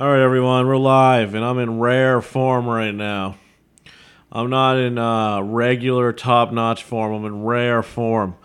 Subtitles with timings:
[0.00, 3.34] All right, everyone, we're live, and I'm in rare form right now.
[4.30, 8.36] I'm not in uh, regular top notch form, I'm in rare form.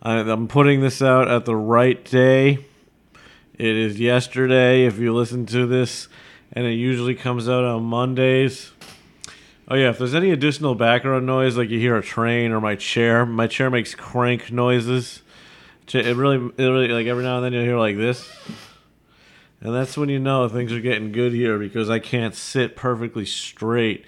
[0.00, 2.64] I, I'm putting this out at the right day.
[3.58, 6.08] It is yesterday, if you listen to this,
[6.50, 8.72] and it usually comes out on Mondays.
[9.68, 12.74] Oh, yeah, if there's any additional background noise, like you hear a train or my
[12.74, 15.20] chair, my chair makes crank noises.
[15.92, 18.26] It really, it really, like every now and then you'll hear like this.
[19.62, 23.24] And that's when you know things are getting good here because I can't sit perfectly
[23.24, 24.04] straight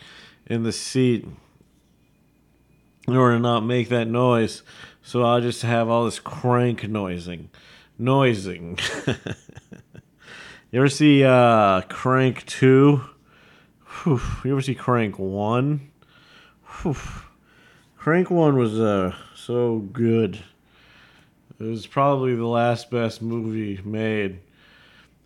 [0.47, 1.25] in the seat
[3.07, 4.65] in order to not make that noise.
[5.01, 7.51] So I'll just have all this crank noising.
[7.97, 8.81] Noising.
[9.07, 13.01] you ever see uh, Crank 2?
[14.03, 14.21] Whew.
[14.45, 15.91] You ever see Crank 1?
[16.83, 16.97] Whew.
[17.97, 20.43] Crank 1 was uh, so good.
[21.61, 24.41] It was probably the last best movie made.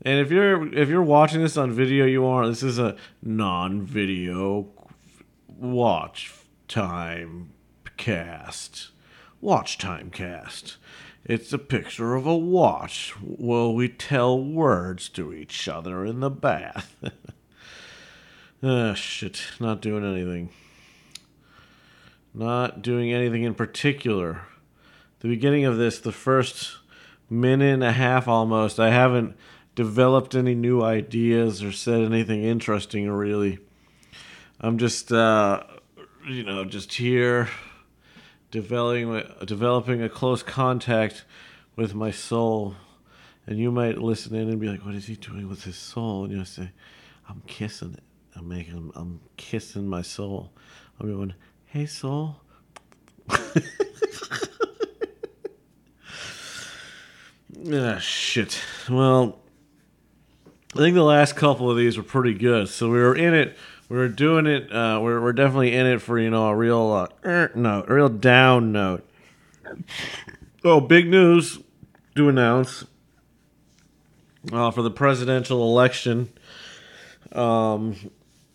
[0.03, 4.69] And if you're if you're watching this on video, you are this is a non-video
[5.49, 6.33] watch
[6.69, 7.51] time
[7.97, 8.91] cast.
[9.41, 10.77] Watch time cast.
[11.25, 16.31] It's a picture of a watch while we tell words to each other in the
[16.31, 16.95] bath.
[18.63, 19.43] ah, shit.
[19.61, 20.51] Not doing anything.
[22.33, 24.43] Not doing anything in particular.
[25.21, 26.79] The beginning of this, the first
[27.29, 29.37] minute and a half almost, I haven't
[29.79, 33.61] developed any new ideas or said anything interesting really.
[34.61, 35.63] I'm just, uh,
[36.29, 37.49] you know, just here
[38.51, 41.25] developing developing a close contact
[41.77, 42.75] with my soul.
[43.47, 46.25] And you might listen in and be like, "What is he doing with his soul?"
[46.25, 46.73] And you say,
[47.29, 48.03] "I'm kissing it.
[48.35, 48.91] I'm making.
[48.97, 50.51] I'm kissing my soul."
[50.99, 51.35] I'm going,
[51.67, 52.41] "Hey, soul."
[57.73, 58.61] ah, shit.
[58.91, 59.39] Well,
[60.75, 62.69] I think the last couple of these were pretty good.
[62.69, 63.57] So we were in it.
[63.89, 64.71] We were doing it.
[64.71, 67.95] Uh, we're we're definitely in it for you know a real uh, er, note, a
[67.95, 69.09] real down note.
[70.65, 71.59] Oh, big news
[72.17, 72.85] to announce
[74.53, 76.31] uh, for the presidential election.
[77.33, 77.97] Um,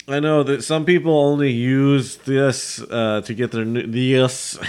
[0.08, 4.60] I know that some people only use this uh, to get their this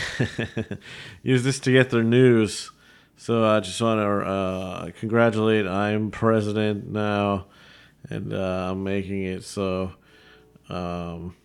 [1.22, 2.70] use this to get their news.
[3.16, 5.66] So I just want to uh, congratulate.
[5.66, 7.46] I'm president now,
[8.10, 9.92] and uh, I'm making it so.
[10.68, 11.36] Um,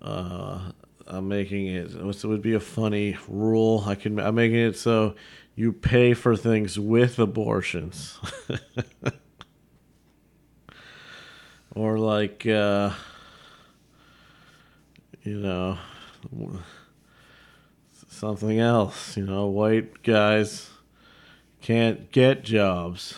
[0.00, 0.72] uh,
[1.06, 1.94] I'm making it.
[1.94, 3.84] It would be a funny rule.
[3.86, 4.18] I can.
[4.18, 5.14] I'm making it so
[5.54, 8.18] you pay for things with abortions,
[11.74, 12.90] or like, uh,
[15.22, 15.78] you know,
[18.08, 19.18] something else.
[19.18, 20.70] You know, white guys
[21.66, 23.16] can't get jobs.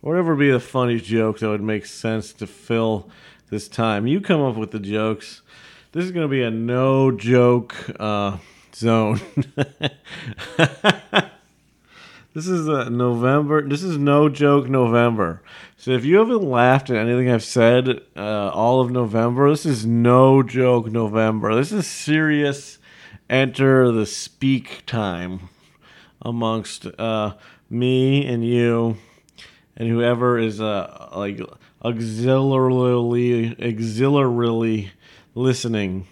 [0.00, 3.10] Whatever would be the funny joke that would make sense to fill
[3.50, 4.06] this time.
[4.06, 5.42] You come up with the jokes.
[5.92, 8.38] This is going to be a no joke uh,
[8.74, 9.20] zone.
[12.32, 13.68] this is a November.
[13.68, 15.42] This is no joke November.
[15.76, 19.84] So if you haven't laughed at anything I've said uh, all of November, this is
[19.84, 21.54] no joke November.
[21.54, 22.78] This is serious
[23.30, 25.48] enter the speak time
[26.20, 27.34] amongst uh,
[27.70, 28.96] me and you
[29.76, 31.40] and whoever is uh, like
[31.82, 34.90] auxiliarily auxiliarily
[35.34, 36.06] listening.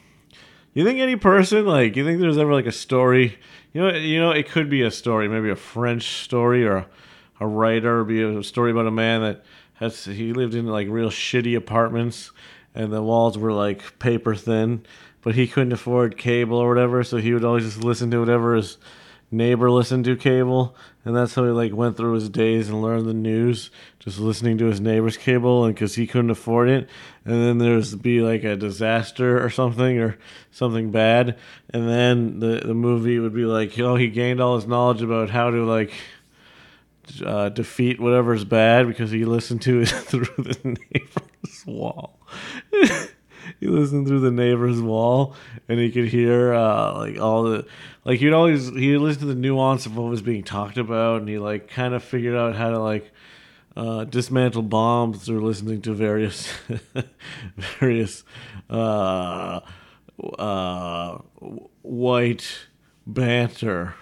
[0.72, 3.38] You think any person like you think there's ever like a story?
[3.74, 6.86] You know, you know, it could be a story, maybe a French story or
[7.40, 11.10] a, writer, be a story about a man that has he lived in like real
[11.10, 12.30] shitty apartments
[12.74, 14.84] and the walls were like paper thin
[15.22, 18.54] but he couldn't afford cable or whatever, so he would always just listen to whatever
[18.54, 18.78] his
[19.30, 20.74] neighbor listened to cable,
[21.04, 24.58] and that's how he like went through his days and learned the news, just listening
[24.58, 26.88] to his neighbor's cable, and because he couldn't afford it,
[27.24, 30.18] and then there's be like a disaster or something or
[30.50, 31.38] something bad,
[31.70, 35.30] and then the the movie would be like, oh, he gained all his knowledge about
[35.30, 35.92] how to like.
[37.24, 40.58] Uh, defeat whatever's bad because he listened to it through the
[40.93, 42.20] neighbor's wall.
[43.60, 45.34] he listened through the neighbor's wall
[45.68, 47.66] and he could hear uh, like all the
[48.04, 51.28] like he'd always he listened to the nuance of what was being talked about and
[51.28, 53.10] he like kind of figured out how to like
[53.76, 56.52] uh, dismantle bombs through listening to various
[57.56, 58.24] various
[58.68, 59.60] uh,
[60.38, 61.18] uh,
[61.82, 62.66] white
[63.06, 63.94] banter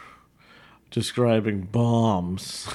[0.90, 2.75] describing bombs.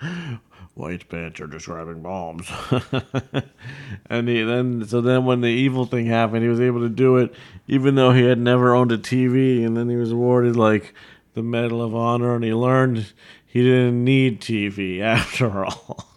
[0.74, 2.50] white banter describing bombs.
[4.06, 7.16] and he then so then when the evil thing happened, he was able to do
[7.16, 7.34] it
[7.66, 10.92] even though he had never owned a TV and then he was awarded like
[11.34, 13.12] the Medal of Honor and he learned
[13.46, 16.08] he didn't need TV after all.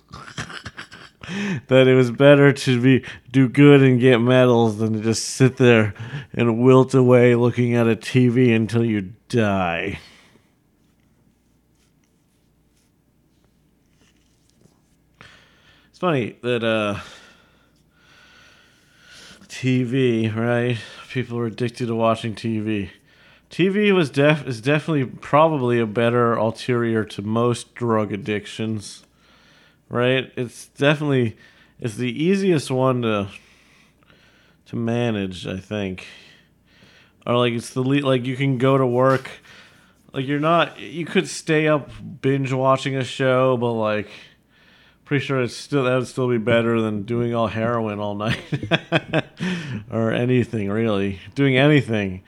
[1.68, 5.58] that it was better to be do good and get medals than to just sit
[5.58, 5.94] there
[6.34, 10.00] and wilt away looking at a TV until you die.
[15.98, 17.00] It's funny that uh
[19.48, 20.78] TV, right?
[21.10, 22.92] People are addicted to watching TV.
[23.50, 29.06] TV was def is definitely probably a better ulterior to most drug addictions.
[29.90, 30.32] Right?
[30.38, 31.36] It's definitely
[31.80, 33.30] it's the easiest one to
[34.68, 36.06] to manage, I think.
[37.26, 39.32] Or like it's the le- like you can go to work
[40.14, 41.90] like you're not you could stay up
[42.22, 44.10] binge watching a show, but like
[45.08, 48.40] pretty sure it's still that would still be better than doing all heroin all night.
[49.90, 51.20] Or anything really.
[51.34, 52.24] Doing anything.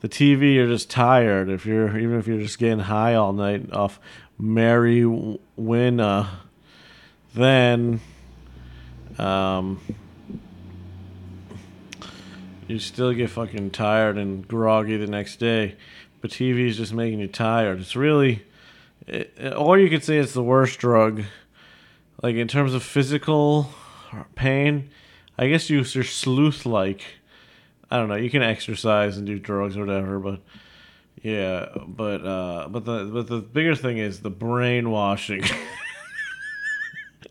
[0.00, 1.48] The tv you're just tired.
[1.48, 3.98] If you're even if you're just getting high all night off
[4.38, 5.04] mary
[5.56, 6.40] winna
[7.34, 8.00] then
[9.18, 9.80] um
[12.68, 15.76] you still get fucking tired and groggy the next day.
[16.20, 17.80] But tv is just making you tired.
[17.80, 18.44] It's really
[19.06, 21.22] it, or you could say it's the worst drug
[22.22, 23.70] like in terms of physical
[24.34, 24.90] pain,
[25.38, 27.04] I guess you, you're sleuth like.
[27.90, 28.16] I don't know.
[28.16, 30.40] You can exercise and do drugs or whatever, but
[31.22, 35.42] yeah, but uh, but the but the bigger thing is the brainwashing.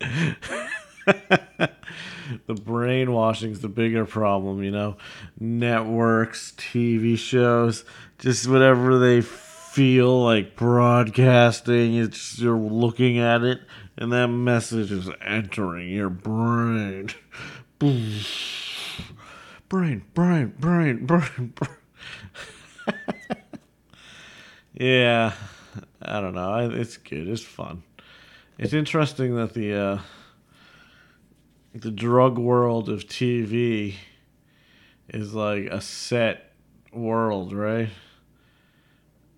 [2.46, 4.96] the brainwashing is the bigger problem, you know.
[5.38, 7.84] Networks, TV shows,
[8.18, 11.94] just whatever they feel like broadcasting.
[11.94, 13.60] It's you're looking at it
[13.98, 17.10] and that message is entering your brain.
[17.80, 18.22] brain,
[19.68, 21.52] brain, brain, brain, brain.
[24.74, 25.32] yeah,
[26.00, 26.70] I don't know.
[26.72, 27.26] It's good.
[27.26, 27.82] It's fun.
[28.56, 29.98] It's interesting that the uh,
[31.74, 33.96] the drug world of TV
[35.08, 36.52] is like a set
[36.92, 37.88] world, right?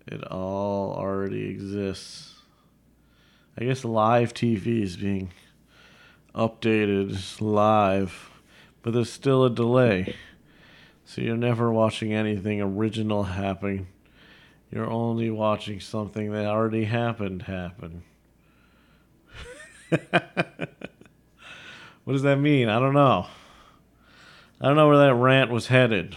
[0.05, 2.40] It all already exists.
[3.61, 5.31] I guess live TV is being
[6.33, 8.31] updated live,
[8.81, 10.15] but there's still a delay.
[11.05, 13.85] So you're never watching anything original happen.
[14.71, 18.01] You're only watching something that already happened happen.
[20.09, 20.33] what
[22.07, 22.67] does that mean?
[22.67, 23.27] I don't know.
[24.59, 26.15] I don't know where that rant was headed.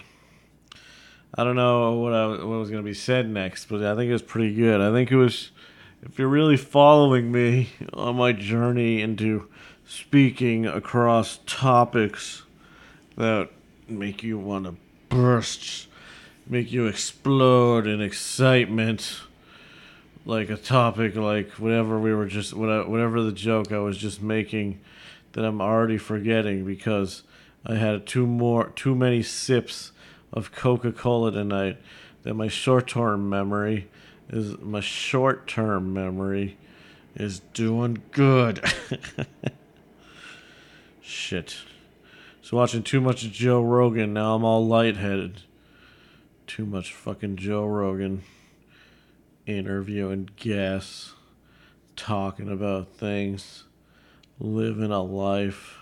[1.35, 4.09] I don't know what I, what was going to be said next, but I think
[4.09, 4.81] it was pretty good.
[4.81, 5.51] I think it was
[6.05, 9.49] if you're really following me on my journey into
[9.87, 12.43] speaking across topics
[13.17, 13.49] that
[13.89, 14.75] make you want to
[15.09, 15.89] burst,
[16.47, 19.21] make you explode in excitement,
[20.27, 24.81] like a topic like whatever we were just whatever the joke I was just making
[25.33, 27.25] that I'm already forgetting because
[27.67, 29.93] I had too more too many sips
[30.33, 31.79] of Coca-Cola tonight
[32.23, 33.89] that my short-term memory
[34.29, 36.57] is my short term memory
[37.15, 38.65] is doing good.
[41.01, 41.57] Shit.
[42.43, 45.43] So watching too much of Joe Rogan, now I'm all lightheaded.
[46.47, 48.23] Too much fucking Joe Rogan
[49.47, 51.13] interviewing guests,
[51.97, 53.65] talking about things,
[54.39, 55.79] living a life.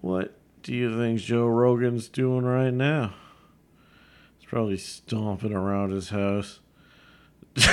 [0.00, 3.14] What do you think Joe Rogan's doing right now?
[4.38, 6.60] He's probably stomping around his house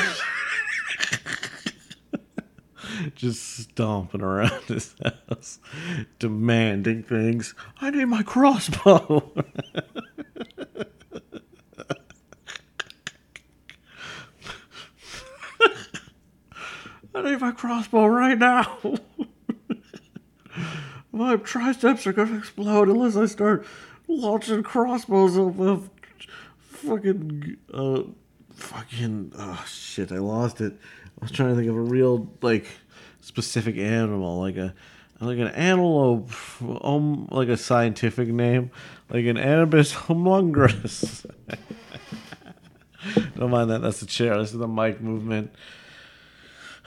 [3.15, 5.59] just stomping around his house,
[6.19, 7.55] demanding things.
[7.81, 9.31] I need my crossbow.
[17.15, 18.79] I need my crossbow right now.
[21.11, 23.65] my triceps are gonna explode unless I start
[24.07, 25.89] launching crossbows of, of
[26.57, 28.03] fucking uh,
[28.63, 30.73] fucking oh shit, I lost it.
[30.73, 32.65] I was trying to think of a real like
[33.21, 34.73] specific animal, like a
[35.19, 36.31] like an antelope,
[36.83, 38.71] um, like a scientific name,
[39.09, 41.25] like an Anubis homunculus.
[43.35, 43.81] Don't mind that.
[43.81, 44.37] That's the chair.
[44.37, 45.53] This is the mic movement.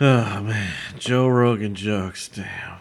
[0.00, 2.28] Oh man, Joe Rogan jokes.
[2.28, 2.78] Damn.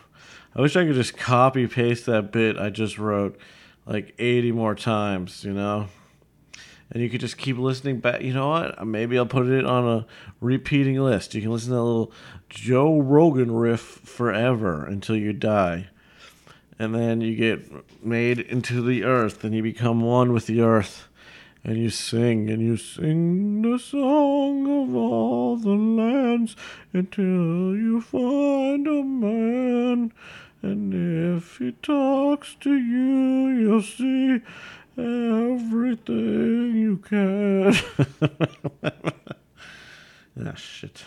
[0.55, 3.37] I wish I could just copy paste that bit I just wrote
[3.85, 5.87] like 80 more times, you know?
[6.95, 8.21] And you could just keep listening back.
[8.21, 8.87] You know what?
[8.87, 10.05] Maybe I'll put it on a
[10.39, 11.35] repeating list.
[11.35, 12.13] You can listen to a little
[12.49, 15.89] Joe Rogan riff forever until you die.
[16.79, 17.69] And then you get
[18.01, 21.09] made into the earth and you become one with the earth.
[21.65, 26.55] and you sing and you sing the song of all the lands
[26.93, 30.13] until you find a man.
[30.61, 34.41] And if he talks to you, you'll see
[34.97, 37.75] everything you can.
[40.45, 41.03] ah, shit.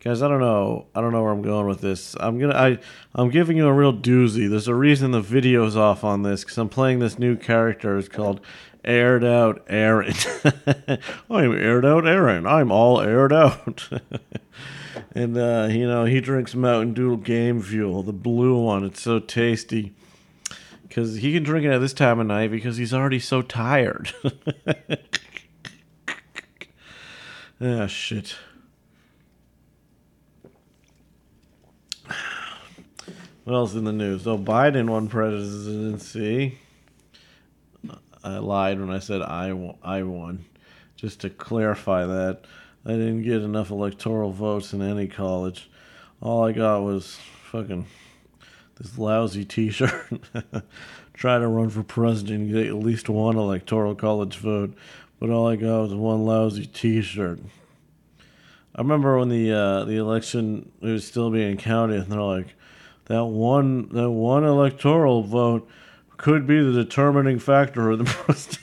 [0.00, 0.86] Guys, I don't know.
[0.96, 2.16] I don't know where I'm going with this.
[2.18, 2.54] I'm gonna.
[2.56, 2.78] I.
[3.14, 4.50] I'm giving you a real doozy.
[4.50, 7.96] There's a reason the video's off on this because I'm playing this new character.
[7.96, 8.40] It's called
[8.84, 10.14] Aired Out Aaron.
[11.30, 12.46] I'm aired out Aaron.
[12.46, 13.88] I'm all aired out.
[15.14, 18.84] and uh, you know he drinks Mountain Dew Game Fuel, the blue one.
[18.84, 19.94] It's so tasty
[20.92, 24.12] because he can drink it at this time of night because he's already so tired.
[27.62, 28.36] ah, shit.
[33.44, 34.24] What else in the news?
[34.28, 36.58] Oh, Biden won presidency.
[38.22, 40.44] I lied when I said I won, I won.
[40.94, 42.42] Just to clarify that,
[42.84, 45.68] I didn't get enough electoral votes in any college.
[46.20, 47.18] All I got was
[47.50, 47.86] fucking
[48.76, 50.20] this lousy T-shirt.
[51.14, 54.74] Try to run for president and get at least one electoral college vote,
[55.20, 57.40] but all I got was one lousy T-shirt.
[58.74, 62.54] I remember when the uh, the election was still being counted, and they're like,
[63.06, 65.68] that one that one electoral vote
[66.16, 68.58] could be the determining factor of the president.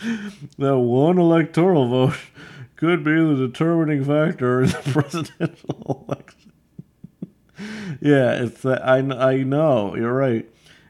[0.58, 2.16] that one electoral vote
[2.76, 6.37] could be the determining factor in the presidential election.
[8.00, 10.48] Yeah, it's that I I know you're right.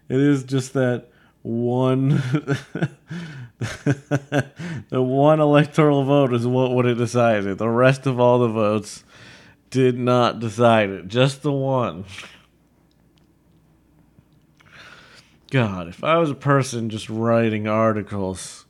[0.08, 1.08] It is just that
[1.42, 2.08] one
[3.58, 7.58] the one electoral vote is what would have decided.
[7.58, 9.04] The rest of all the votes
[9.70, 11.08] did not decide it.
[11.08, 12.04] Just the one.
[15.50, 18.66] God, if I was a person just writing articles,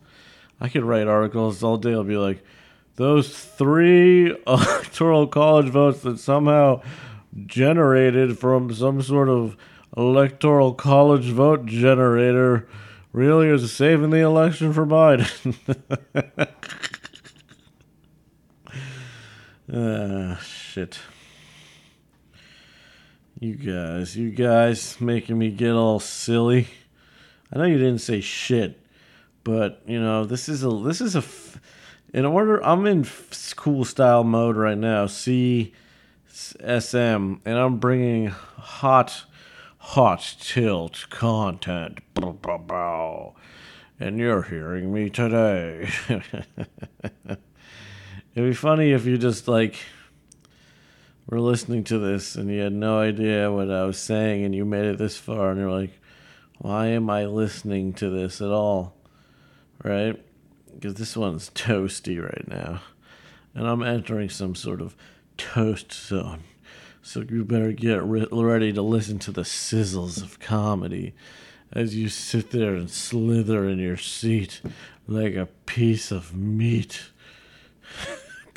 [0.61, 1.92] I could write articles all day.
[1.92, 2.45] I'll be like,
[2.95, 6.83] those three electoral college votes that somehow
[7.47, 9.57] generated from some sort of
[9.97, 12.68] electoral college vote generator
[13.12, 15.54] really is saving the election for Biden.
[19.71, 20.99] Ah, shit.
[23.38, 26.68] You guys, you guys making me get all silly.
[27.52, 28.80] I know you didn't say shit,
[29.45, 31.23] but you know this is a this is a.
[32.14, 33.07] In order, I'm in
[33.57, 35.04] cool style mode right now.
[35.04, 35.75] C,
[36.38, 39.25] SM, and I'm bringing hot,
[39.78, 41.99] hot tilt content.
[44.00, 45.90] And you're hearing me today.
[47.28, 47.38] It'd
[48.35, 49.76] be funny if you just like
[51.28, 54.64] were listening to this and you had no idea what I was saying and you
[54.64, 55.99] made it this far and you're like,
[56.59, 58.95] why am I listening to this at all?
[59.83, 60.21] Right?
[60.73, 62.83] Because this one's toasty right now.
[63.54, 64.95] And I'm entering some sort of
[65.38, 66.42] toast zone.
[67.00, 71.14] So you better get re- ready to listen to the sizzles of comedy
[71.73, 74.61] as you sit there and slither in your seat
[75.07, 77.04] like a piece of meat.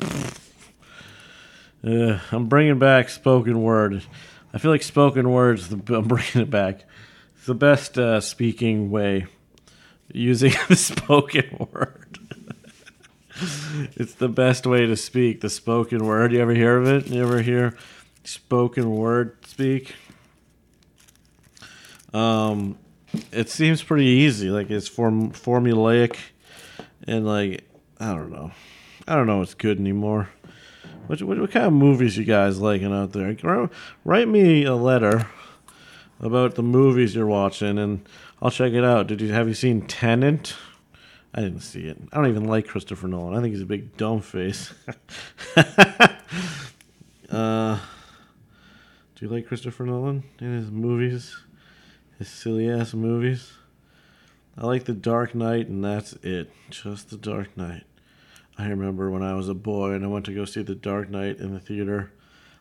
[0.00, 0.30] uh,
[2.30, 4.02] I'm bringing back spoken word.
[4.52, 5.72] I feel like spoken words.
[5.72, 6.84] I'm bringing it back.
[7.36, 9.24] It's the best uh, speaking way,
[10.12, 12.01] using the spoken word.
[13.96, 15.40] It's the best way to speak.
[15.40, 16.32] The spoken word.
[16.32, 17.08] You ever hear of it?
[17.08, 17.76] You ever hear
[18.24, 19.94] spoken word speak?
[22.14, 22.78] Um,
[23.30, 24.50] it seems pretty easy.
[24.50, 26.16] Like it's form formulaic,
[27.06, 27.64] and like
[27.98, 28.52] I don't know.
[29.06, 30.28] I don't know what's good anymore.
[31.06, 33.36] What, what, what kind of movies you guys liking out there?
[34.04, 35.26] Write me a letter
[36.20, 38.08] about the movies you're watching, and
[38.40, 39.08] I'll check it out.
[39.08, 40.54] Did you have you seen Tenet?
[41.34, 41.96] I didn't see it.
[42.12, 43.34] I don't even like Christopher Nolan.
[43.34, 44.74] I think he's a big dumb face.
[47.30, 47.78] uh,
[49.14, 51.34] do you like Christopher Nolan in his movies?
[52.18, 53.52] His silly ass movies?
[54.58, 56.50] I like The Dark Knight, and that's it.
[56.68, 57.84] Just The Dark Knight.
[58.58, 61.08] I remember when I was a boy and I went to go see The Dark
[61.08, 62.12] Knight in the theater.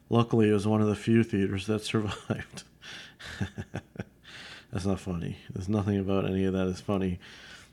[0.10, 2.64] Luckily, it was one of the few theaters that survived.
[4.72, 5.38] That's not funny.
[5.54, 7.20] There's nothing about any of that is funny.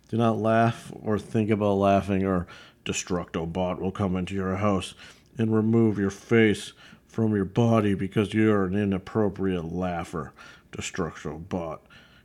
[0.08, 2.46] Do not laugh or think about laughing, or
[2.84, 4.94] Destructobot will come into your house
[5.36, 6.72] and remove your face
[7.06, 10.32] from your body because you're an inappropriate laugher.
[10.72, 11.80] Destructobot.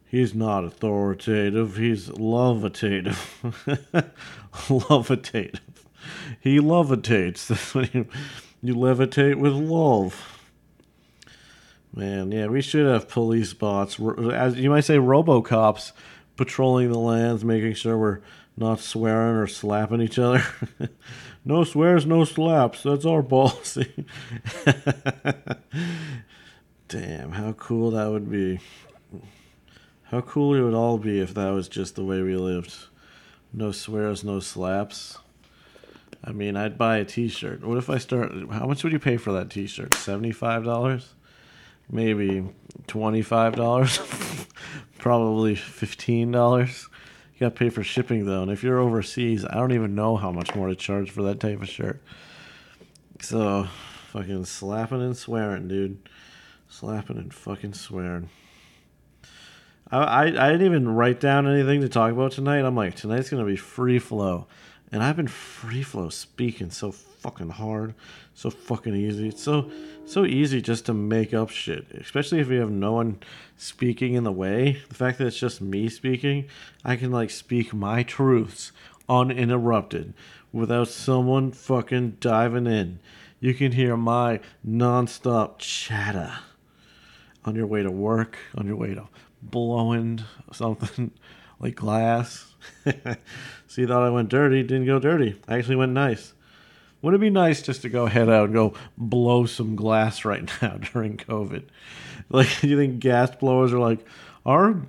[0.05, 3.17] He's not authoritative, he's levitative.
[4.53, 5.59] levitative
[6.39, 7.47] he levitates.
[7.47, 8.07] That's when you,
[8.61, 10.39] you levitate with love.
[11.95, 13.99] Man, yeah, we should have police bots.
[13.99, 15.91] As you might say, RoboCops,
[16.37, 18.21] patrolling the lands, making sure we're
[18.57, 20.43] not swearing or slapping each other.
[21.45, 22.83] no swears, no slaps.
[22.83, 24.05] That's our policy.
[26.87, 28.59] Damn, how cool that would be.
[30.03, 32.73] How cool it would all be if that was just the way we lived.
[33.51, 35.17] No swears, no slaps.
[36.23, 37.65] I mean, I'd buy a T-shirt.
[37.65, 38.31] What if I start?
[38.51, 39.93] How much would you pay for that T-shirt?
[39.95, 41.15] Seventy-five dollars,
[41.89, 42.47] maybe
[42.87, 43.99] twenty-five dollars,
[45.03, 46.87] probably fifteen dollars.
[47.33, 50.15] You got to pay for shipping though, and if you're overseas, I don't even know
[50.15, 52.01] how much more to charge for that type of shirt.
[53.19, 53.67] So,
[54.11, 55.97] fucking slapping and swearing, dude.
[56.69, 58.29] Slapping and fucking swearing.
[59.91, 62.63] I, I, I didn't even write down anything to talk about tonight.
[62.63, 64.47] I'm like, tonight's gonna be free flow.
[64.93, 67.95] And I've been free flow speaking so fucking hard,
[68.35, 69.29] so fucking easy.
[69.29, 69.71] It's so
[70.05, 73.17] so easy just to make up shit, especially if you have no one
[73.57, 74.83] speaking in the way.
[74.89, 76.45] The fact that it's just me speaking,
[76.85, 78.71] I can like speak my truths
[79.09, 80.13] uninterrupted
[80.51, 82.99] without someone fucking diving in.
[83.39, 86.33] You can hear my nonstop chatter
[87.43, 89.09] on your way to work, on your way to
[89.41, 91.09] blowing something
[91.59, 92.52] like glass.
[93.67, 95.39] so you thought I went dirty, didn't go dirty.
[95.47, 96.33] I actually went nice.
[97.01, 100.49] Wouldn't it be nice just to go head out and go blow some glass right
[100.61, 101.63] now during COVID?
[102.29, 104.05] Like, do you think gas blowers are like,
[104.45, 104.81] our.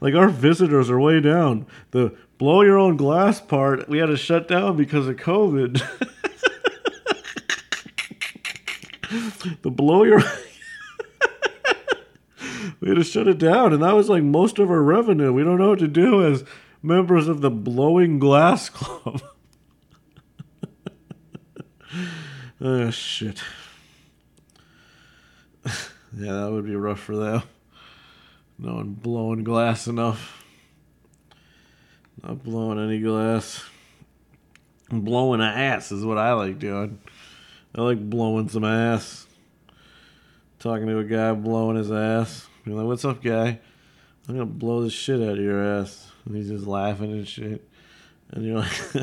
[0.00, 1.66] like, our visitors are way down.
[1.92, 5.80] The blow your own glass part, we had to shut down because of COVID.
[9.62, 10.20] the blow your
[12.86, 15.32] we had to shut it down, and that was like most of our revenue.
[15.32, 16.44] We don't know what to do as
[16.84, 19.20] members of the Blowing Glass Club.
[22.60, 23.42] oh shit.
[25.64, 25.72] yeah,
[26.32, 27.42] that would be rough for them.
[28.56, 30.44] No one blowing glass enough.
[32.22, 33.64] Not blowing any glass.
[34.90, 37.00] Blowing an ass is what I like doing.
[37.74, 39.26] I like blowing some ass.
[40.60, 42.46] Talking to a guy blowing his ass.
[42.74, 43.60] Like, what's up, guy?
[44.28, 46.10] I'm gonna blow the shit out of your ass.
[46.24, 47.64] And he's just laughing and shit.
[48.32, 48.76] And you're like,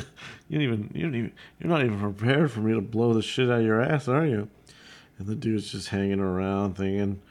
[0.49, 3.21] you don't even, you don't even, you're not even prepared for me to blow the
[3.21, 4.49] shit out of your ass, are you?
[5.17, 7.21] And the dude's just hanging around, thinking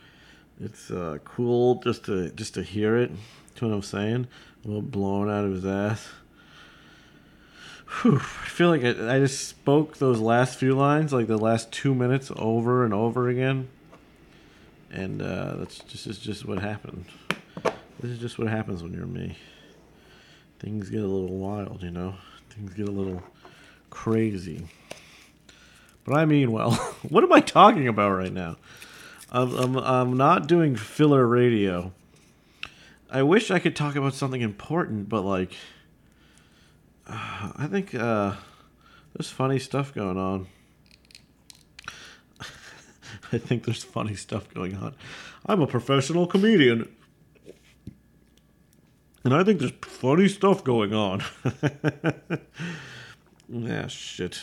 [0.59, 3.11] it's uh, cool just to just to hear it.
[3.61, 4.27] Know what I'm saying?
[4.65, 6.09] About blowing out of his ass.
[8.01, 11.71] Whew, I feel like I, I just spoke those last few lines, like the last
[11.73, 13.69] two minutes, over and over again
[14.93, 17.07] and uh, that's just is just what happened.
[18.01, 19.37] This is just what happens when you're me.
[20.59, 22.15] Things get a little wild, you know.
[22.51, 23.23] Things get a little
[23.91, 24.67] crazy.
[26.05, 26.73] But I mean, well,
[27.09, 28.57] what am I talking about right now?
[29.31, 31.93] I'm, I'm, I'm not doing filler radio.
[33.11, 35.55] I wish I could talk about something important, but like,
[37.07, 38.35] uh, I think uh,
[39.15, 40.47] there's funny stuff going on.
[43.33, 44.95] I think there's funny stuff going on.
[45.47, 46.95] I'm a professional comedian.
[49.25, 51.23] And I think there's funny stuff going on.
[53.49, 54.41] yeah, shit.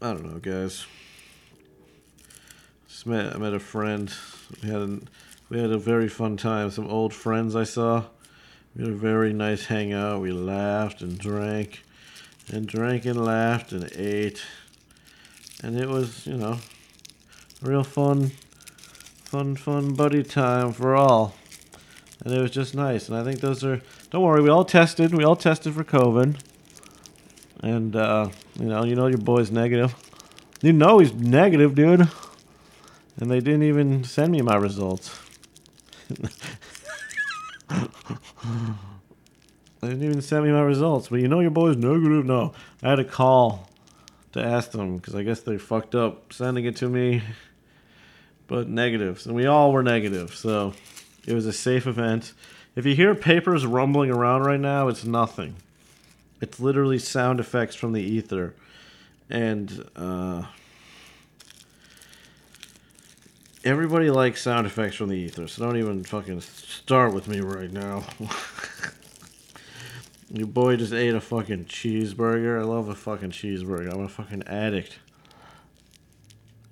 [0.00, 0.86] I don't know, guys.
[2.88, 4.12] Just met, I met a friend.
[4.62, 4.98] We had a,
[5.48, 6.70] we had a very fun time.
[6.70, 8.04] Some old friends I saw.
[8.76, 10.20] We had a very nice hangout.
[10.20, 11.82] We laughed and drank
[12.48, 14.42] and drank and laughed and ate.
[15.62, 16.58] And it was, you know,
[17.62, 18.32] real fun,
[19.24, 21.34] fun, fun buddy time for all.
[22.24, 23.08] And it was just nice.
[23.08, 23.80] And I think those are.
[24.10, 25.14] Don't worry, we all tested.
[25.14, 26.38] We all tested for COVID.
[27.60, 29.94] And uh, you know, you know your boy's negative.
[30.60, 32.08] You know he's negative, dude.
[33.18, 35.18] And they didn't even send me my results.
[39.82, 42.24] They didn't even send me my results, but you know your boy's negative.
[42.24, 43.68] No, I had a call
[44.30, 47.22] to ask them because I guess they fucked up sending it to me
[48.46, 50.74] but negatives, and we all were negative, so
[51.26, 52.32] it was a safe event.
[52.74, 55.56] If you hear papers rumbling around right now, it's nothing.
[56.40, 58.54] It's literally sound effects from the ether,
[59.30, 60.44] and uh,
[63.64, 65.46] everybody likes sound effects from the ether.
[65.46, 68.04] So don't even fucking start with me right now.
[70.34, 72.58] Your boy just ate a fucking cheeseburger.
[72.58, 73.92] I love a fucking cheeseburger.
[73.92, 74.98] I'm a fucking addict.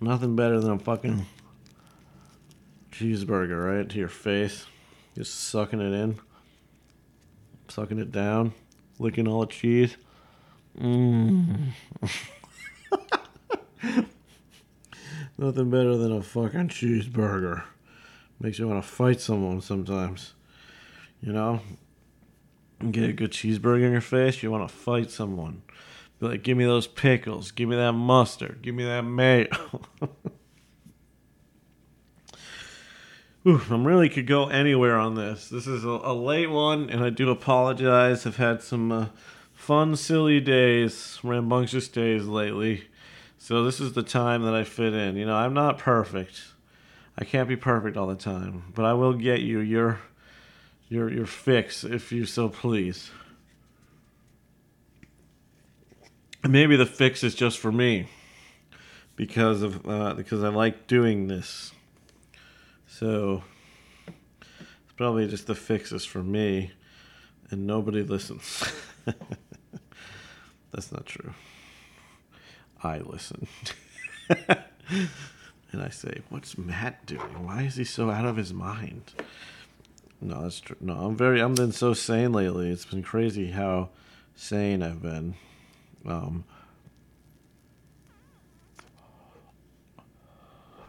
[0.00, 1.26] Nothing better than a fucking
[3.00, 4.66] cheeseburger right to your face,
[5.16, 6.20] just sucking it in,
[7.68, 8.52] sucking it down,
[8.98, 9.96] licking all the cheese.
[10.78, 11.70] Mmm.
[15.38, 17.62] Nothing better than a fucking cheeseburger.
[18.38, 20.34] Makes you want to fight someone sometimes.
[21.22, 21.60] You know?
[22.90, 25.62] Get a good cheeseburger in your face, you want to fight someone.
[26.18, 29.48] Be like, give me those pickles, give me that mustard, give me that mayo.
[33.46, 35.48] Ooh, I'm really could go anywhere on this.
[35.48, 38.26] This is a, a, late one, and I do apologize.
[38.26, 39.06] I've had some uh,
[39.54, 42.84] fun, silly days, rambunctious days lately.
[43.38, 45.16] So this is the time that I fit in.
[45.16, 46.42] You know, I'm not perfect.
[47.16, 50.00] I can't be perfect all the time, but I will get you your
[50.90, 53.10] your your fix if you so please.
[56.46, 58.08] Maybe the fix is just for me
[59.16, 61.72] because of uh, because I like doing this.
[62.90, 63.44] So
[64.08, 66.72] it's probably just the fix is for me,
[67.50, 68.64] and nobody listens.
[70.72, 71.32] That's not true.
[72.82, 73.46] I listen.
[74.28, 77.46] and I say, "What's Matt doing?
[77.46, 79.12] Why is he so out of his mind?"
[80.22, 80.76] No, that's true.
[80.80, 81.40] No, I'm very.
[81.40, 82.70] I've been so sane lately.
[82.70, 83.88] It's been crazy how
[84.34, 85.34] sane I've been.
[86.06, 86.44] Um,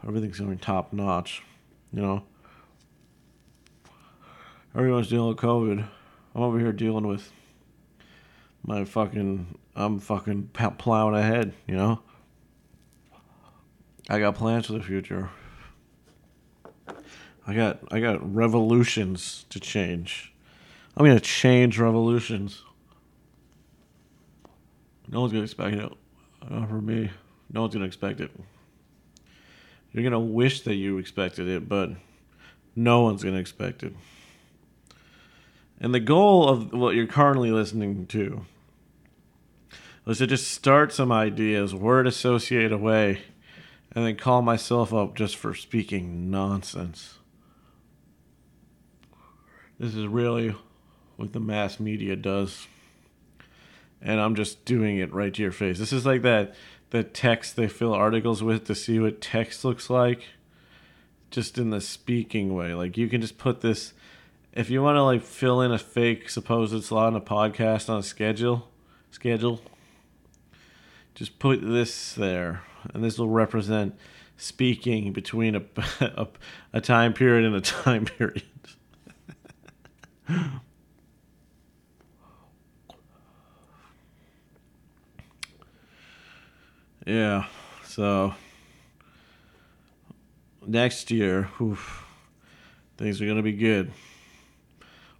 [0.06, 1.42] everything's going top notch.
[1.92, 2.22] You know,
[4.74, 5.86] everyone's dealing with COVID.
[6.34, 7.30] I'm over here dealing with
[8.64, 9.58] my fucking.
[9.74, 11.52] I'm fucking plowing ahead.
[11.66, 12.00] You know.
[14.08, 15.30] I got plans for the future.
[17.46, 20.32] I got I got revolutions to change.
[20.96, 22.62] I'm gonna change revolutions.
[25.08, 25.92] No one's gonna expect it.
[26.48, 27.10] Not for me.
[27.52, 28.30] No one's gonna expect it.
[29.92, 31.90] You're gonna wish that you expected it, but
[32.74, 33.94] no one's gonna expect it.
[35.80, 38.46] And the goal of what you're currently listening to
[40.04, 43.22] was to just start some ideas, word associate away,
[43.94, 47.18] and then call myself up just for speaking nonsense.
[49.78, 50.54] This is really
[51.16, 52.66] what the mass media does.
[54.00, 55.78] And I'm just doing it right to your face.
[55.78, 56.54] This is like that
[56.92, 60.24] the text they fill articles with to see what text looks like.
[61.30, 62.74] Just in the speaking way.
[62.74, 63.94] Like you can just put this
[64.52, 67.98] if you want to like fill in a fake supposed slot in a podcast on
[67.98, 68.68] a schedule
[69.10, 69.60] schedule
[71.14, 73.94] just put this there and this will represent
[74.36, 75.62] speaking between a,
[76.00, 76.28] a,
[76.74, 78.42] a time period and a time period
[87.12, 87.44] yeah,
[87.84, 88.34] so
[90.66, 92.06] next year, oof,
[92.96, 93.92] things are gonna be good.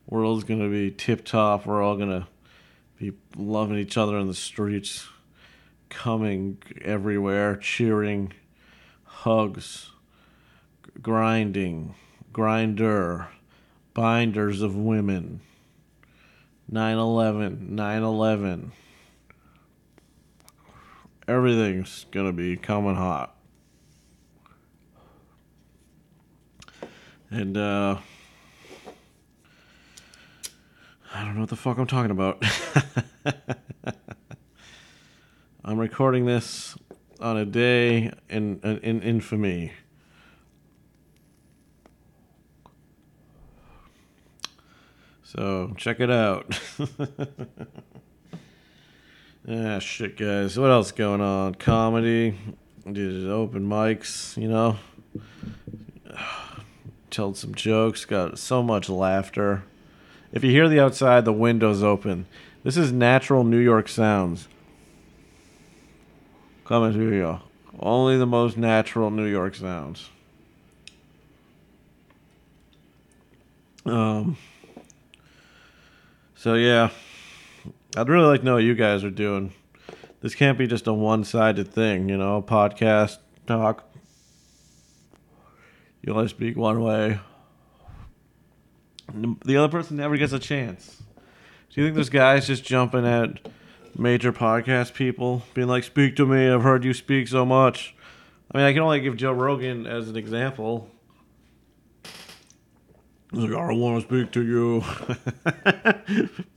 [0.07, 1.67] World's gonna be tip top.
[1.67, 2.29] We're all gonna
[2.99, 5.07] be loving each other in the streets,
[5.91, 8.33] coming everywhere, cheering,
[9.05, 9.91] hugs,
[11.03, 11.95] grinding,
[12.33, 13.29] grinder
[13.93, 15.41] binders of women.
[16.71, 18.73] 9 11, 9 11.
[21.29, 23.37] Everything's to be coming hot.
[27.31, 27.99] And, uh,
[31.15, 32.43] I don't know what the fuck I'm talking about.
[35.65, 36.77] I'm recording this
[37.21, 39.73] on a day in, in infamy.
[45.23, 46.59] So check it out.
[49.49, 50.59] ah, shit, guys.
[50.59, 51.55] What else going on?
[51.57, 52.39] Comedy,
[52.91, 54.77] did open mics, you know.
[57.11, 59.65] Told some jokes, got so much laughter.
[60.33, 62.27] If you hear the outside, the windows open.
[62.65, 64.49] This is natural New York sounds.
[66.65, 67.41] Coming to you.
[67.79, 70.09] Only the most natural New York sounds.
[73.85, 74.37] Um.
[76.37, 76.91] So yeah,
[77.97, 79.53] I'd really like to know what you guys are doing.
[80.21, 82.41] This can't be just a one-sided thing, you know.
[82.41, 83.87] Podcast talk.
[86.01, 87.21] You only speak one way.
[89.45, 91.03] The other person never gets a chance.
[91.71, 93.49] Do you think there's guys just jumping at
[93.97, 96.49] major podcast people, being like, "Speak to me.
[96.49, 97.95] I've heard you speak so much."
[98.51, 100.91] I mean, I can only give Joe Rogan as an example.
[103.33, 104.83] He's like, I want to speak to you.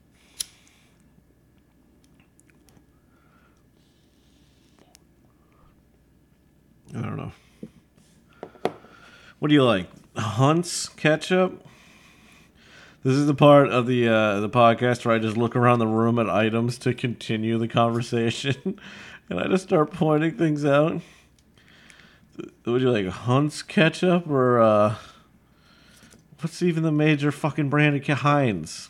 [6.96, 7.32] I don't know.
[9.40, 9.88] What do you like?
[10.16, 11.66] Hunt's ketchup?
[13.04, 15.88] This is the part of the uh, the podcast where I just look around the
[15.88, 18.80] room at items to continue the conversation,
[19.30, 21.02] and I just start pointing things out.
[22.66, 24.96] Would you like Hunt's ketchup or uh,
[26.46, 28.90] What's even the major fucking brand of Heinz?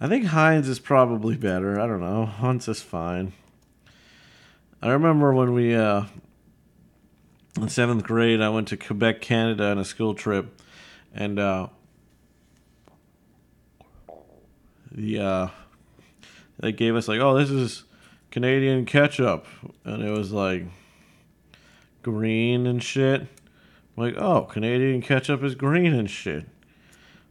[0.00, 1.78] I think Heinz is probably better.
[1.78, 2.24] I don't know.
[2.24, 3.34] Hunt's is fine.
[4.80, 6.04] I remember when we, uh,
[7.56, 10.60] in seventh grade, I went to Quebec, Canada on a school trip,
[11.14, 11.68] and uh,
[14.90, 15.48] the uh,
[16.58, 17.84] they gave us like, oh, this is
[18.30, 19.46] Canadian ketchup,
[19.84, 20.64] and it was like
[22.02, 23.20] green and shit.
[23.22, 26.46] I'm like, oh, Canadian ketchup is green and shit.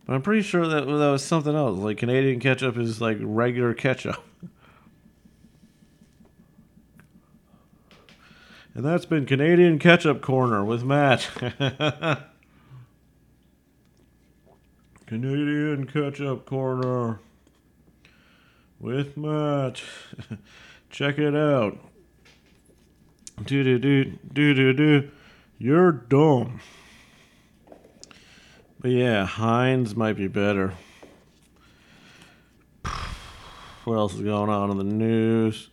[0.06, 1.80] But I'm pretty sure that that was something else.
[1.80, 4.24] Like Canadian ketchup is like regular ketchup.
[8.74, 11.28] And that's been Canadian Ketchup Corner with Matt.
[15.08, 17.20] Canadian Ketchup Corner
[18.80, 19.82] with Matt.
[20.90, 21.78] Check it out.
[23.44, 25.12] Do do do do do do.
[25.58, 26.62] You're dumb.
[28.80, 30.76] But yeah, Heinz might be better.
[33.84, 35.71] What else is going on in the news?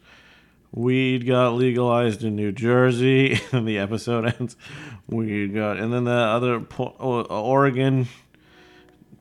[0.72, 4.56] Weed got legalized in New Jersey, and the episode ends.
[5.08, 8.08] Weed got, and then the other Oregon.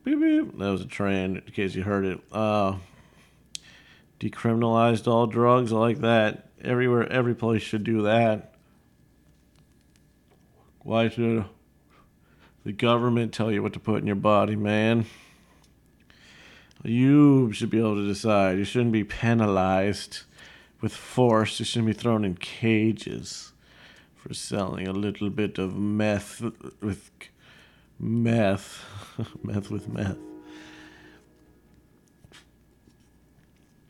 [0.03, 2.19] Beep, beep, that was a train, in case you heard it.
[2.31, 2.75] Uh,
[4.19, 5.71] decriminalized all drugs.
[5.71, 6.49] Like that.
[6.61, 8.55] Everywhere, every place should do that.
[10.79, 11.45] Why should
[12.63, 15.05] the government tell you what to put in your body, man?
[16.83, 18.57] You should be able to decide.
[18.57, 20.21] You shouldn't be penalized
[20.81, 21.59] with force.
[21.59, 23.53] You shouldn't be thrown in cages
[24.15, 26.41] for selling a little bit of meth
[26.81, 27.11] with
[27.99, 28.83] meth,
[29.43, 30.17] meth with meth,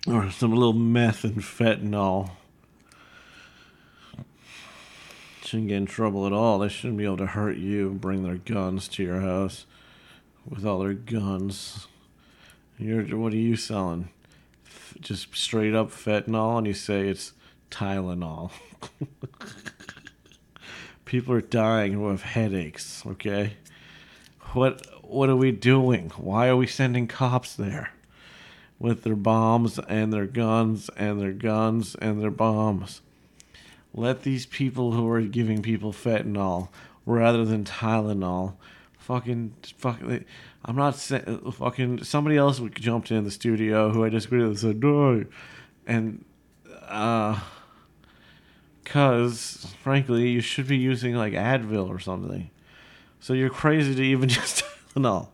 [0.08, 2.32] or some little meth and fentanyl.
[5.43, 6.60] Shouldn't get in trouble at all.
[6.60, 9.65] They shouldn't be able to hurt you and bring their guns to your house
[10.45, 11.88] with all their guns.
[12.78, 14.10] You're, what are you selling?
[15.02, 17.34] Just straight up fentanyl and you say it's
[17.72, 18.52] Tylenol.
[21.06, 23.54] People are dying who have headaches, okay?
[24.54, 26.12] What what are we doing?
[26.18, 27.92] Why are we sending cops there
[28.80, 33.02] with their bombs and their guns and their guns and their bombs?
[33.94, 36.70] Let these people who are giving people fentanyl
[37.06, 38.56] rather than Tylenol
[39.08, 40.26] fucking fucking
[40.65, 44.84] I'm not saying fucking somebody else jumped in the studio who I disagreed with said
[44.84, 45.24] no,
[45.88, 46.26] and
[46.89, 47.39] uh,
[48.84, 52.50] cause frankly you should be using like Advil or something.
[53.22, 55.30] So you're crazy to even just Tylenol,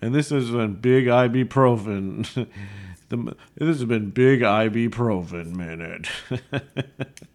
[0.00, 2.26] and this has been big ibuprofen.
[3.08, 6.08] the, this has been big ibuprofen minute.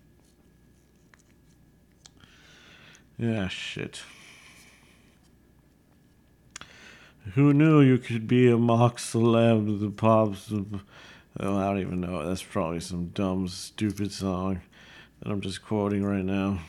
[3.18, 4.02] yeah, shit.
[7.34, 9.80] Who knew you could be a mock celeb?
[9.80, 10.52] The pops.
[10.52, 10.82] Of,
[11.40, 12.28] oh, I don't even know.
[12.28, 14.62] That's probably some dumb, stupid song
[15.20, 16.60] that I'm just quoting right now.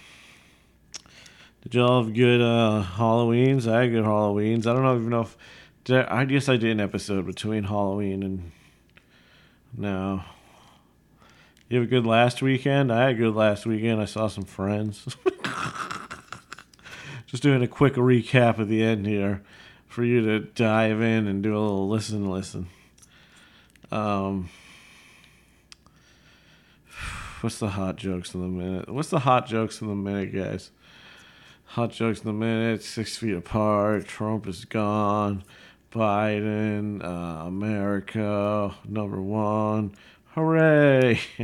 [1.62, 3.70] Did y'all have good uh, Halloweens?
[3.70, 4.66] I had good Halloweens.
[4.66, 5.36] I don't know even know if.
[5.84, 8.50] Did I, I guess I did an episode between Halloween and
[9.76, 10.24] now.
[11.68, 12.90] You have a good last weekend?
[12.90, 14.00] I had a good last weekend.
[14.00, 15.14] I saw some friends.
[17.26, 19.42] Just doing a quick recap at the end here
[19.88, 22.68] for you to dive in and do a little listen, listen.
[23.90, 24.50] Um,
[27.40, 28.88] what's the hot jokes in the minute?
[28.88, 30.70] What's the hot jokes in the minute, guys?
[31.64, 32.82] Hot jokes in the minute.
[32.82, 34.06] Six feet apart.
[34.06, 35.42] Trump is gone.
[35.90, 39.94] Biden, uh, America, number one.
[40.34, 41.18] Hooray!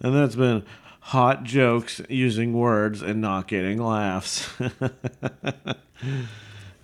[0.00, 0.64] and that's been
[1.00, 4.48] hot jokes using words and not getting laughs.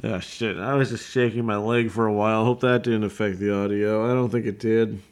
[0.03, 0.57] Oh shit!
[0.57, 2.45] I was just shaking my leg for a while.
[2.45, 4.11] Hope that didn't affect the audio.
[4.11, 5.03] I don't think it did.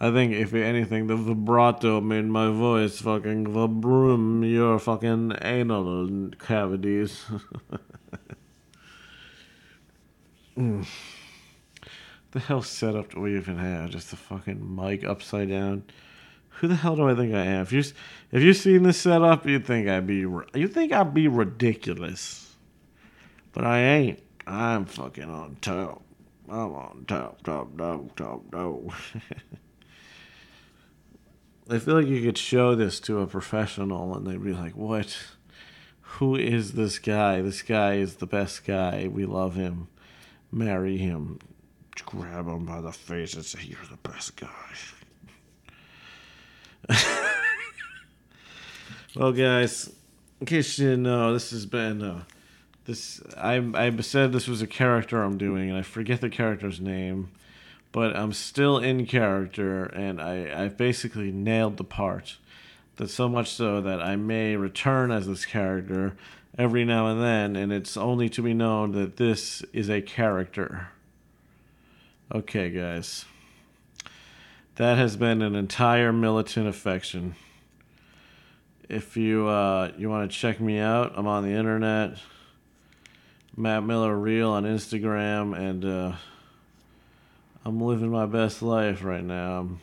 [0.00, 7.26] I think if anything, the vibrato made my voice fucking vibrum your fucking anal cavities.
[10.56, 10.86] mm.
[12.30, 13.90] The hell setup do we even have?
[13.90, 15.84] Just a fucking mic upside down.
[16.48, 17.62] Who the hell do I think I am?
[17.62, 17.84] If you
[18.32, 22.49] if you seen this setup, you'd think I'd be you think I'd be ridiculous.
[23.52, 24.22] But I ain't.
[24.46, 26.02] I'm fucking on top.
[26.48, 28.80] I'm on top, top, top, top, top.
[31.70, 35.16] I feel like you could show this to a professional and they'd be like, what?
[36.00, 37.40] Who is this guy?
[37.40, 39.06] This guy is the best guy.
[39.06, 39.86] We love him.
[40.50, 41.38] Marry him.
[42.04, 44.48] Grab him by the face and say, You're the best guy.
[49.14, 49.92] well, guys,
[50.40, 52.02] in case you didn't know, this has been.
[52.02, 52.24] Uh,
[52.90, 56.80] this I I said this was a character I'm doing, and I forget the character's
[56.80, 57.30] name,
[57.92, 62.36] but I'm still in character, and I I basically nailed the part.
[62.96, 66.16] That so much so that I may return as this character
[66.58, 70.88] every now and then, and it's only to be known that this is a character.
[72.34, 73.24] Okay, guys.
[74.74, 77.36] That has been an entire militant affection.
[78.88, 82.18] If you uh, you want to check me out, I'm on the internet.
[83.56, 86.12] Matt Miller Real on Instagram, and uh,
[87.64, 89.58] I'm living my best life right now.
[89.58, 89.80] I'm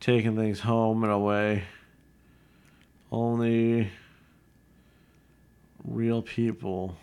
[0.00, 1.64] taking things home and away.
[3.12, 3.90] Only
[5.84, 6.96] real people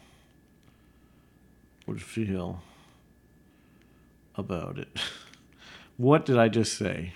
[1.86, 2.62] would feel
[4.36, 4.90] about it.
[5.98, 7.14] what did I just say?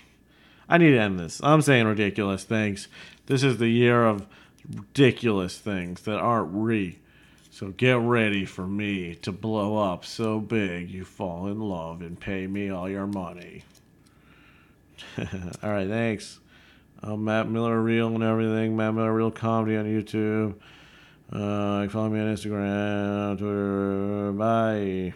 [0.68, 1.40] I need to end this.
[1.42, 2.88] I'm saying ridiculous things.
[3.26, 4.26] This is the year of
[4.68, 6.98] ridiculous things that aren't re.
[7.60, 12.18] So get ready for me to blow up so big you fall in love and
[12.18, 13.64] pay me all your money.
[15.18, 16.40] all right, thanks.
[17.06, 18.78] Matt Miller Real and everything.
[18.78, 20.54] Matt Miller Real Comedy on YouTube.
[21.30, 24.32] Uh, follow me on Instagram, Twitter.
[24.32, 25.12] Bye.